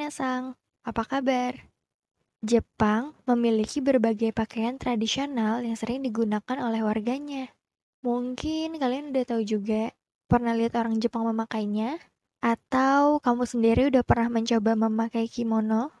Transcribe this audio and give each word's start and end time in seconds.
minasang, 0.00 0.56
apa 0.80 1.04
kabar? 1.04 1.68
Jepang 2.40 3.12
memiliki 3.28 3.84
berbagai 3.84 4.32
pakaian 4.32 4.80
tradisional 4.80 5.60
yang 5.60 5.76
sering 5.76 6.00
digunakan 6.00 6.56
oleh 6.56 6.80
warganya. 6.80 7.52
Mungkin 8.00 8.80
kalian 8.80 9.12
udah 9.12 9.28
tahu 9.28 9.44
juga, 9.44 9.92
pernah 10.24 10.56
lihat 10.56 10.72
orang 10.80 10.96
Jepang 11.04 11.28
memakainya? 11.28 12.00
Atau 12.40 13.20
kamu 13.20 13.44
sendiri 13.44 13.92
udah 13.92 14.00
pernah 14.00 14.40
mencoba 14.40 14.72
memakai 14.72 15.28
kimono? 15.28 15.92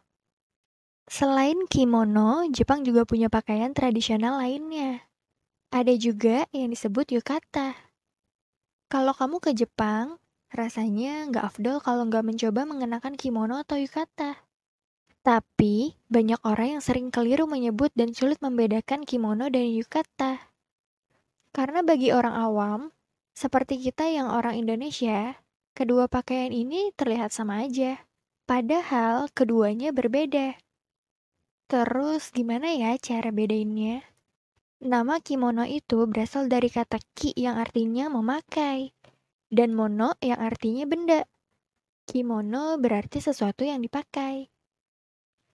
Selain 1.04 1.68
kimono, 1.68 2.48
Jepang 2.48 2.80
juga 2.88 3.04
punya 3.04 3.28
pakaian 3.28 3.76
tradisional 3.76 4.40
lainnya. 4.40 5.12
Ada 5.76 5.92
juga 6.00 6.48
yang 6.56 6.72
disebut 6.72 7.20
yukata. 7.20 7.76
Kalau 8.88 9.12
kamu 9.12 9.44
ke 9.44 9.52
Jepang, 9.52 10.16
Rasanya 10.50 11.30
nggak 11.30 11.46
afdol 11.54 11.78
kalau 11.78 12.10
nggak 12.10 12.26
mencoba 12.26 12.66
mengenakan 12.66 13.14
kimono 13.14 13.62
atau 13.62 13.78
yukata. 13.78 14.42
Tapi, 15.22 15.94
banyak 16.10 16.42
orang 16.42 16.78
yang 16.78 16.82
sering 16.82 17.14
keliru 17.14 17.46
menyebut 17.46 17.94
dan 17.94 18.10
sulit 18.10 18.42
membedakan 18.42 19.06
kimono 19.06 19.46
dan 19.46 19.70
yukata. 19.70 20.50
Karena 21.54 21.86
bagi 21.86 22.10
orang 22.10 22.34
awam, 22.34 22.80
seperti 23.30 23.78
kita 23.78 24.10
yang 24.10 24.26
orang 24.26 24.58
Indonesia, 24.58 25.38
kedua 25.70 26.10
pakaian 26.10 26.50
ini 26.50 26.90
terlihat 26.98 27.30
sama 27.30 27.62
aja. 27.62 28.02
Padahal 28.50 29.30
keduanya 29.30 29.94
berbeda. 29.94 30.58
Terus 31.70 32.34
gimana 32.34 32.74
ya 32.74 32.98
cara 32.98 33.30
bedainnya? 33.30 34.02
Nama 34.82 35.22
kimono 35.22 35.62
itu 35.62 36.10
berasal 36.10 36.50
dari 36.50 36.72
kata 36.72 36.98
ki 37.14 37.38
yang 37.38 37.60
artinya 37.60 38.10
memakai 38.10 38.90
dan 39.50 39.74
mono 39.74 40.14
yang 40.22 40.38
artinya 40.38 40.86
benda. 40.86 41.26
Kimono 42.06 42.78
berarti 42.78 43.18
sesuatu 43.18 43.66
yang 43.66 43.82
dipakai. 43.82 44.46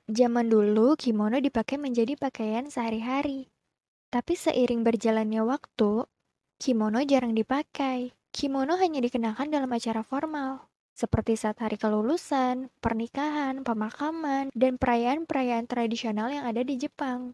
Zaman 0.07 0.47
dulu, 0.53 0.95
kimono 0.95 1.41
dipakai 1.41 1.81
menjadi 1.81 2.15
pakaian 2.15 2.69
sehari-hari. 2.71 3.51
Tapi 4.13 4.39
seiring 4.39 4.87
berjalannya 4.87 5.43
waktu, 5.43 6.07
kimono 6.61 7.03
jarang 7.03 7.35
dipakai. 7.35 8.15
Kimono 8.31 8.77
hanya 8.77 9.01
dikenakan 9.01 9.49
dalam 9.49 9.73
acara 9.73 10.05
formal, 10.05 10.69
seperti 10.93 11.41
saat 11.41 11.57
hari 11.59 11.81
kelulusan, 11.81 12.69
pernikahan, 12.85 13.65
pemakaman, 13.65 14.53
dan 14.53 14.77
perayaan-perayaan 14.77 15.65
tradisional 15.65 16.29
yang 16.29 16.45
ada 16.45 16.61
di 16.61 16.77
Jepang. 16.77 17.33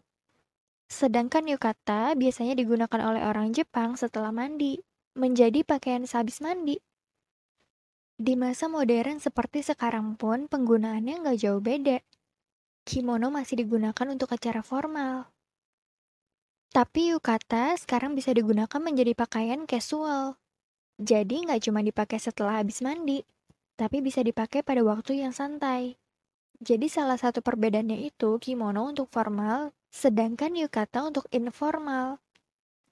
Sedangkan 0.87 1.43
yukata 1.43 2.15
biasanya 2.15 2.55
digunakan 2.55 3.01
oleh 3.03 3.23
orang 3.27 3.51
Jepang 3.51 3.99
setelah 3.99 4.31
mandi 4.31 4.79
menjadi 5.13 5.61
pakaian 5.61 6.05
sehabis 6.09 6.41
mandi. 6.41 6.81
Di 8.17 8.33
masa 8.33 8.65
modern 8.65 9.21
seperti 9.21 9.61
sekarang 9.61 10.17
pun 10.17 10.49
penggunaannya 10.49 11.21
nggak 11.21 11.37
jauh 11.37 11.61
beda. 11.61 12.01
Kimono 12.83 13.29
masih 13.29 13.61
digunakan 13.61 14.07
untuk 14.09 14.33
acara 14.33 14.65
formal. 14.65 15.29
Tapi 16.73 17.13
yukata 17.13 17.77
sekarang 17.77 18.17
bisa 18.17 18.33
digunakan 18.33 18.81
menjadi 18.81 19.13
pakaian 19.13 19.69
casual. 19.69 20.41
Jadi 20.97 21.45
nggak 21.45 21.69
cuma 21.69 21.85
dipakai 21.85 22.17
setelah 22.17 22.61
habis 22.61 22.81
mandi, 22.81 23.21
tapi 23.77 24.01
bisa 24.01 24.25
dipakai 24.25 24.65
pada 24.65 24.81
waktu 24.81 25.21
yang 25.21 25.33
santai. 25.33 26.01
Jadi 26.57 26.89
salah 26.89 27.17
satu 27.17 27.45
perbedaannya 27.45 28.09
itu 28.09 28.41
kimono 28.41 28.89
untuk 28.89 29.09
formal, 29.13 29.73
sedangkan 29.93 30.57
yukata 30.57 31.05
untuk 31.05 31.29
informal. 31.29 32.17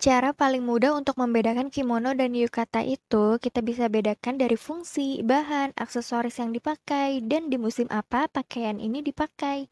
Cara 0.02 0.34
paling 0.34 0.66
mudah 0.66 0.98
untuk 0.98 1.22
membedakan 1.22 1.70
kimono 1.70 2.18
dan 2.18 2.34
yukata 2.34 2.82
itu, 2.82 3.38
kita 3.38 3.62
bisa 3.62 3.86
bedakan 3.86 4.42
dari 4.42 4.58
fungsi, 4.58 5.22
bahan, 5.22 5.78
aksesoris 5.78 6.42
yang 6.42 6.50
dipakai, 6.50 7.22
dan 7.22 7.54
di 7.54 7.62
musim 7.62 7.86
apa 7.94 8.26
pakaian 8.26 8.82
ini 8.82 9.06
dipakai. 9.06 9.70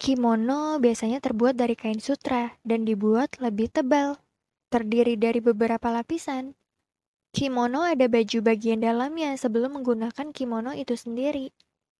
Kimono 0.00 0.80
biasanya 0.80 1.20
terbuat 1.20 1.60
dari 1.60 1.76
kain 1.76 2.00
sutra 2.00 2.56
dan 2.64 2.88
dibuat 2.88 3.36
lebih 3.36 3.68
tebal, 3.68 4.16
terdiri 4.72 5.20
dari 5.20 5.44
beberapa 5.44 5.92
lapisan. 5.92 6.56
Kimono 7.28 7.84
ada 7.84 8.08
baju 8.08 8.38
bagian 8.40 8.80
dalamnya 8.80 9.36
sebelum 9.36 9.76
menggunakan 9.76 10.32
kimono 10.32 10.72
itu 10.72 10.96
sendiri. 10.96 11.52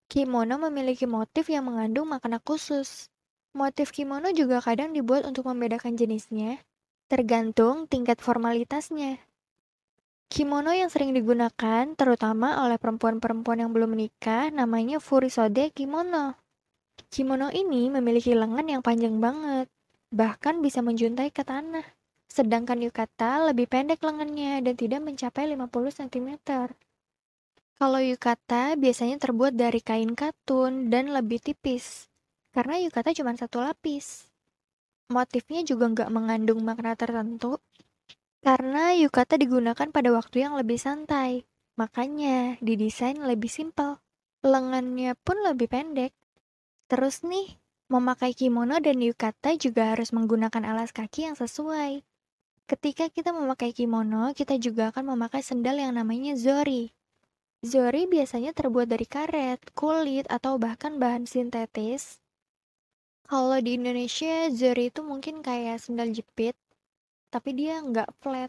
Kimono 0.08 0.56
memiliki 0.56 1.04
motif 1.04 1.52
yang 1.52 1.68
mengandung 1.68 2.08
makna 2.08 2.40
khusus. 2.40 3.12
Motif 3.52 3.92
kimono 3.92 4.32
juga 4.32 4.64
kadang 4.64 4.96
dibuat 4.96 5.28
untuk 5.28 5.44
membedakan 5.44 5.92
jenisnya, 5.92 6.64
tergantung 7.08 7.88
tingkat 7.88 8.20
formalitasnya. 8.20 9.16
Kimono 10.28 10.76
yang 10.76 10.92
sering 10.92 11.16
digunakan, 11.16 11.88
terutama 11.96 12.60
oleh 12.68 12.76
perempuan-perempuan 12.76 13.64
yang 13.64 13.72
belum 13.72 13.96
menikah, 13.96 14.52
namanya 14.52 15.00
furisode 15.00 15.72
kimono. 15.72 16.36
Kimono 17.08 17.48
ini 17.48 17.88
memiliki 17.88 18.36
lengan 18.36 18.68
yang 18.68 18.84
panjang 18.84 19.16
banget, 19.24 19.72
bahkan 20.12 20.60
bisa 20.60 20.84
menjuntai 20.84 21.32
ke 21.32 21.40
tanah. 21.48 21.96
Sedangkan 22.28 22.76
yukata 22.84 23.48
lebih 23.48 23.72
pendek 23.72 24.04
lengannya 24.04 24.60
dan 24.60 24.76
tidak 24.76 25.00
mencapai 25.00 25.48
50 25.48 25.64
cm. 26.04 26.30
Kalau 27.80 28.00
yukata 28.04 28.76
biasanya 28.76 29.16
terbuat 29.16 29.56
dari 29.56 29.80
kain 29.80 30.12
katun 30.12 30.92
dan 30.92 31.08
lebih 31.08 31.40
tipis, 31.40 32.12
karena 32.52 32.76
yukata 32.76 33.16
cuma 33.16 33.32
satu 33.32 33.64
lapis 33.64 34.28
motifnya 35.08 35.64
juga 35.64 35.88
nggak 35.88 36.10
mengandung 36.12 36.60
makna 36.60 36.92
tertentu, 36.92 37.56
karena 38.44 38.94
yukata 38.94 39.40
digunakan 39.40 39.88
pada 39.90 40.12
waktu 40.12 40.46
yang 40.46 40.54
lebih 40.54 40.76
santai. 40.76 41.48
Makanya 41.80 42.58
didesain 42.60 43.18
lebih 43.22 43.48
simpel. 43.48 44.02
Lengannya 44.44 45.18
pun 45.18 45.38
lebih 45.42 45.70
pendek. 45.70 46.14
Terus 46.86 47.22
nih, 47.26 47.58
memakai 47.90 48.34
kimono 48.34 48.78
dan 48.78 48.98
yukata 49.00 49.54
juga 49.58 49.94
harus 49.94 50.12
menggunakan 50.14 50.62
alas 50.62 50.94
kaki 50.94 51.30
yang 51.30 51.36
sesuai. 51.38 52.02
Ketika 52.68 53.08
kita 53.08 53.32
memakai 53.32 53.72
kimono, 53.72 54.36
kita 54.36 54.60
juga 54.60 54.92
akan 54.92 55.16
memakai 55.16 55.40
sendal 55.40 55.80
yang 55.80 55.96
namanya 55.96 56.36
zori. 56.36 56.92
Zori 57.64 58.06
biasanya 58.06 58.54
terbuat 58.54 58.86
dari 58.86 59.08
karet, 59.08 59.72
kulit, 59.72 60.28
atau 60.30 60.60
bahkan 60.60 61.00
bahan 61.00 61.26
sintetis 61.26 62.22
kalau 63.28 63.60
di 63.60 63.76
Indonesia, 63.76 64.48
zori 64.48 64.88
itu 64.88 65.04
mungkin 65.04 65.44
kayak 65.44 65.84
sendal 65.84 66.08
jepit, 66.16 66.56
tapi 67.28 67.52
dia 67.52 67.76
nggak 67.84 68.08
flat. 68.24 68.48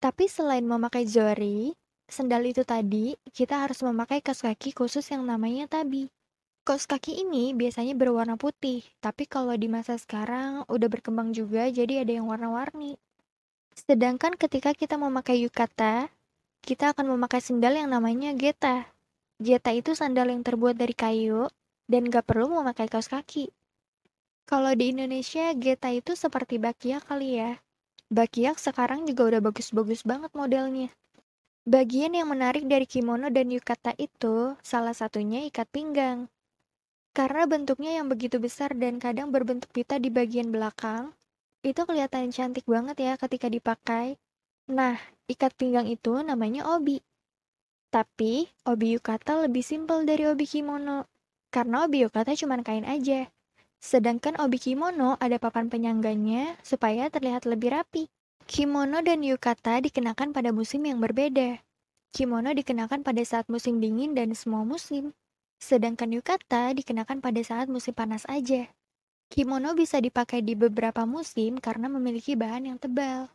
Tapi 0.00 0.24
selain 0.32 0.64
memakai 0.64 1.04
zori, 1.04 1.76
sendal 2.08 2.48
itu 2.48 2.64
tadi, 2.64 3.20
kita 3.36 3.60
harus 3.60 3.84
memakai 3.84 4.24
kaos 4.24 4.40
kaki 4.40 4.72
khusus 4.72 5.04
yang 5.12 5.28
namanya 5.28 5.68
tabi. 5.68 6.08
Kaos 6.64 6.88
kaki 6.88 7.20
ini 7.20 7.52
biasanya 7.52 7.92
berwarna 7.92 8.40
putih, 8.40 8.80
tapi 9.04 9.28
kalau 9.28 9.52
di 9.52 9.68
masa 9.68 10.00
sekarang 10.00 10.64
udah 10.64 10.88
berkembang 10.88 11.36
juga 11.36 11.68
jadi 11.68 12.00
ada 12.00 12.16
yang 12.16 12.32
warna-warni. 12.32 12.96
Sedangkan 13.76 14.40
ketika 14.40 14.72
kita 14.72 14.96
memakai 14.96 15.44
yukata, 15.44 16.08
kita 16.64 16.96
akan 16.96 17.12
memakai 17.12 17.44
sendal 17.44 17.76
yang 17.76 17.92
namanya 17.92 18.32
geta. 18.32 18.88
Geta 19.36 19.68
itu 19.76 19.92
sandal 19.92 20.32
yang 20.32 20.40
terbuat 20.40 20.80
dari 20.80 20.96
kayu 20.96 21.52
dan 21.90 22.06
gak 22.06 22.30
perlu 22.30 22.46
memakai 22.46 22.86
kaos 22.86 23.10
kaki. 23.10 23.50
Kalau 24.46 24.70
di 24.78 24.94
Indonesia, 24.94 25.50
Geta 25.58 25.90
itu 25.90 26.14
seperti 26.14 26.62
Bakiak 26.62 27.10
kali 27.10 27.42
ya. 27.42 27.58
Bakiak 28.10 28.62
sekarang 28.62 29.06
juga 29.10 29.34
udah 29.34 29.40
bagus-bagus 29.42 30.06
banget 30.06 30.30
modelnya. 30.38 30.94
Bagian 31.66 32.14
yang 32.14 32.30
menarik 32.30 32.66
dari 32.70 32.86
kimono 32.86 33.30
dan 33.30 33.50
yukata 33.50 33.94
itu, 33.98 34.54
salah 34.62 34.94
satunya 34.94 35.42
ikat 35.46 35.66
pinggang. 35.70 36.30
Karena 37.10 37.46
bentuknya 37.50 37.98
yang 37.98 38.06
begitu 38.06 38.38
besar 38.38 38.70
dan 38.78 39.02
kadang 39.02 39.34
berbentuk 39.34 39.70
pita 39.74 39.98
di 39.98 40.14
bagian 40.14 40.54
belakang, 40.54 41.10
itu 41.66 41.82
kelihatan 41.82 42.30
cantik 42.30 42.64
banget 42.70 42.96
ya 43.02 43.12
ketika 43.18 43.50
dipakai. 43.50 44.14
Nah, 44.70 44.94
ikat 45.26 45.58
pinggang 45.58 45.90
itu 45.90 46.14
namanya 46.22 46.70
obi. 46.70 47.02
Tapi, 47.90 48.46
obi 48.70 48.94
yukata 48.94 49.42
lebih 49.42 49.66
simpel 49.66 50.06
dari 50.06 50.30
obi 50.30 50.46
kimono. 50.46 51.09
Karena 51.50 51.82
obi 51.82 52.06
yukata 52.06 52.34
cuma 52.38 52.62
kain 52.62 52.86
aja. 52.86 53.26
Sedangkan 53.82 54.38
obi 54.38 54.62
kimono 54.62 55.18
ada 55.18 55.36
papan 55.42 55.66
penyangganya 55.66 56.54
supaya 56.62 57.10
terlihat 57.10 57.42
lebih 57.46 57.74
rapi. 57.74 58.06
Kimono 58.46 59.02
dan 59.02 59.22
yukata 59.22 59.82
dikenakan 59.82 60.30
pada 60.30 60.54
musim 60.54 60.86
yang 60.86 61.02
berbeda. 61.02 61.58
Kimono 62.10 62.50
dikenakan 62.50 63.06
pada 63.06 63.22
saat 63.22 63.46
musim 63.46 63.78
dingin 63.78 64.14
dan 64.14 64.34
semua 64.34 64.62
musim. 64.62 65.14
Sedangkan 65.62 66.10
yukata 66.10 66.74
dikenakan 66.74 67.22
pada 67.22 67.42
saat 67.42 67.66
musim 67.66 67.94
panas 67.94 68.26
aja. 68.30 68.70
Kimono 69.30 69.78
bisa 69.78 70.02
dipakai 70.02 70.42
di 70.42 70.58
beberapa 70.58 71.06
musim 71.06 71.62
karena 71.62 71.86
memiliki 71.86 72.34
bahan 72.34 72.74
yang 72.74 72.78
tebal. 72.82 73.30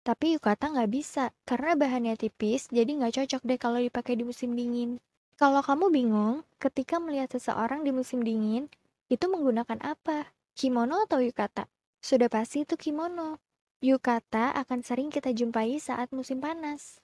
Tapi 0.00 0.40
yukata 0.40 0.72
nggak 0.72 0.88
bisa, 0.88 1.36
karena 1.44 1.76
bahannya 1.76 2.16
tipis, 2.16 2.72
jadi 2.72 2.88
nggak 2.88 3.20
cocok 3.20 3.42
deh 3.44 3.60
kalau 3.60 3.76
dipakai 3.76 4.16
di 4.16 4.24
musim 4.24 4.56
dingin. 4.56 4.96
Kalau 5.38 5.62
kamu 5.62 5.94
bingung, 5.94 6.42
ketika 6.58 6.98
melihat 6.98 7.30
seseorang 7.30 7.86
di 7.86 7.94
musim 7.94 8.26
dingin, 8.26 8.66
itu 9.06 9.22
menggunakan 9.30 9.78
apa? 9.86 10.34
Kimono 10.58 11.06
atau 11.06 11.22
yukata? 11.22 11.70
Sudah 12.02 12.26
pasti 12.26 12.66
itu 12.66 12.74
kimono. 12.74 13.38
Yukata 13.78 14.50
akan 14.58 14.82
sering 14.82 15.14
kita 15.14 15.30
jumpai 15.30 15.78
saat 15.78 16.10
musim 16.10 16.42
panas. 16.42 16.98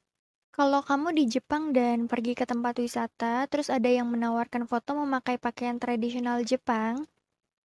Kalau 0.51 0.83
kamu 0.83 1.15
di 1.15 1.31
Jepang 1.31 1.71
dan 1.71 2.11
pergi 2.11 2.35
ke 2.35 2.43
tempat 2.43 2.75
wisata, 2.83 3.47
terus 3.47 3.71
ada 3.71 3.87
yang 3.87 4.11
menawarkan 4.11 4.67
foto 4.67 4.99
memakai 4.99 5.39
pakaian 5.39 5.79
tradisional 5.79 6.43
Jepang, 6.43 7.07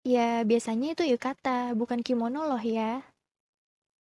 ya 0.05 0.45
biasanya 0.45 0.93
itu 0.93 1.01
yukata, 1.01 1.73
bukan 1.73 2.05
kimono 2.05 2.45
loh 2.45 2.61
ya. 2.61 3.01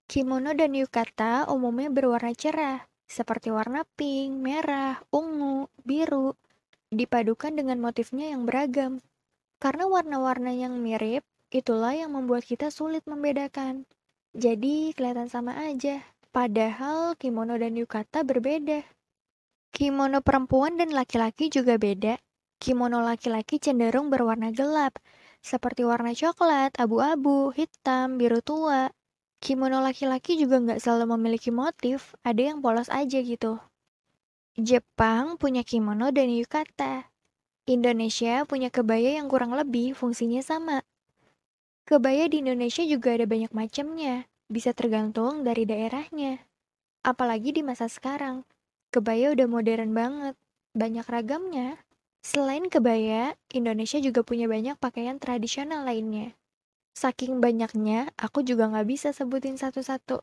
Kimono 0.05 0.53
dan 0.53 0.77
yukata 0.77 1.49
umumnya 1.49 1.89
berwarna 1.89 2.37
cerah, 2.37 2.85
seperti 3.09 3.49
warna 3.49 3.89
pink, 3.97 4.37
merah, 4.37 5.01
ungu, 5.09 5.73
biru, 5.81 6.37
dipadukan 6.89 7.53
dengan 7.53 7.79
motifnya 7.81 8.33
yang 8.33 8.49
beragam. 8.49 9.05
Karena 9.59 9.91
warna-warna 9.91 10.55
yang 10.55 10.79
mirip, 10.79 11.27
itulah 11.51 11.93
yang 11.93 12.15
membuat 12.15 12.47
kita 12.47 12.71
sulit 12.71 13.03
membedakan. 13.05 13.85
Jadi 14.37 14.95
kelihatan 14.95 15.27
sama 15.27 15.57
aja, 15.59 16.05
padahal 16.31 17.19
kimono 17.19 17.59
dan 17.59 17.75
yukata 17.75 18.23
berbeda. 18.23 18.87
Kimono 19.75 20.23
perempuan 20.23 20.79
dan 20.79 20.95
laki-laki 20.95 21.51
juga 21.51 21.77
beda. 21.77 22.17
Kimono 22.59 23.03
laki-laki 23.03 23.63
cenderung 23.63 24.11
berwarna 24.11 24.51
gelap, 24.51 24.99
seperti 25.39 25.87
warna 25.87 26.11
coklat, 26.11 26.75
abu-abu, 26.75 27.55
hitam, 27.55 28.19
biru 28.19 28.43
tua. 28.43 28.91
Kimono 29.39 29.79
laki-laki 29.79 30.35
juga 30.35 30.59
nggak 30.59 30.83
selalu 30.83 31.15
memiliki 31.15 31.55
motif, 31.55 32.19
ada 32.27 32.43
yang 32.43 32.59
polos 32.59 32.91
aja 32.91 33.23
gitu. 33.23 33.63
Jepang 34.59 35.39
punya 35.39 35.63
kimono 35.63 36.11
dan 36.11 36.35
yukata. 36.35 37.07
Indonesia 37.71 38.43
punya 38.43 38.75
kebaya 38.75 39.15
yang 39.15 39.31
kurang 39.31 39.55
lebih 39.55 39.95
fungsinya 39.95 40.43
sama. 40.43 40.83
Kebaya 41.87 42.27
di 42.27 42.43
Indonesia 42.43 42.83
juga 42.83 43.15
ada 43.15 43.23
banyak 43.23 43.55
macamnya, 43.55 44.27
bisa 44.51 44.75
tergantung 44.75 45.47
dari 45.47 45.63
daerahnya. 45.63 46.43
Apalagi 47.07 47.55
di 47.55 47.63
masa 47.63 47.87
sekarang, 47.87 48.43
kebaya 48.91 49.31
udah 49.31 49.47
modern 49.47 49.95
banget, 49.95 50.35
banyak 50.75 51.07
ragamnya. 51.07 51.79
Selain 52.27 52.67
kebaya, 52.67 53.39
Indonesia 53.55 54.03
juga 54.03 54.27
punya 54.27 54.51
banyak 54.51 54.75
pakaian 54.83 55.23
tradisional 55.23 55.87
lainnya. 55.87 56.35
Saking 56.99 57.39
banyaknya, 57.39 58.11
aku 58.19 58.43
juga 58.43 58.67
nggak 58.67 58.91
bisa 58.91 59.15
sebutin 59.15 59.55
satu-satu. 59.55 60.19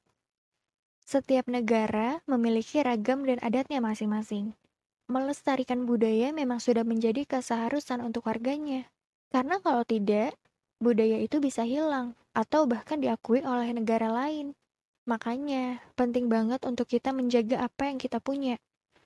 Setiap 1.05 1.45
negara 1.45 2.19
memiliki 2.25 2.81
ragam 2.81 3.23
dan 3.23 3.37
adatnya 3.45 3.79
masing-masing 3.79 4.57
melestarikan 5.05 5.85
budaya 5.85 6.33
memang 6.33 6.57
sudah 6.57 6.81
menjadi 6.81 7.29
keseharusan 7.29 8.01
untuk 8.01 8.25
warganya. 8.25 8.89
Karena 9.29 9.61
kalau 9.61 9.85
tidak, 9.85 10.33
budaya 10.81 11.21
itu 11.21 11.37
bisa 11.37 11.61
hilang 11.61 12.17
atau 12.33 12.65
bahkan 12.65 12.97
diakui 12.97 13.45
oleh 13.45 13.69
negara 13.71 14.09
lain. 14.09 14.57
Makanya, 15.05 15.85
penting 15.93 16.25
banget 16.25 16.65
untuk 16.65 16.89
kita 16.89 17.13
menjaga 17.13 17.69
apa 17.69 17.85
yang 17.93 18.01
kita 18.01 18.17
punya. 18.17 18.57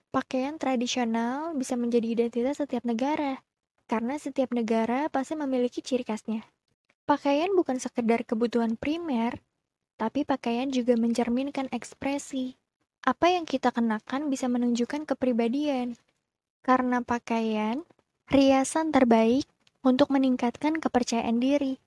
Pakaian 0.09 0.55
tradisional 0.55 1.53
bisa 1.53 1.75
menjadi 1.75 2.15
identitas 2.15 2.63
setiap 2.63 2.87
negara, 2.87 3.43
karena 3.85 4.15
setiap 4.15 4.55
negara 4.55 5.11
pasti 5.11 5.35
memiliki 5.35 5.83
ciri 5.83 6.07
khasnya. 6.07 6.47
Pakaian 7.03 7.51
bukan 7.53 7.77
sekedar 7.77 8.23
kebutuhan 8.23 8.79
primer, 8.79 9.43
tapi 9.99 10.23
pakaian 10.23 10.71
juga 10.71 10.95
mencerminkan 10.95 11.67
ekspresi, 11.75 12.55
apa 13.03 13.35
yang 13.35 13.43
kita 13.43 13.75
kenakan 13.75 14.31
bisa 14.31 14.47
menunjukkan 14.47 15.03
kepribadian. 15.03 15.99
Karena 16.63 17.03
pakaian, 17.03 17.83
riasan 18.31 18.95
terbaik 18.95 19.43
untuk 19.83 20.07
meningkatkan 20.15 20.79
kepercayaan 20.79 21.43
diri. 21.43 21.83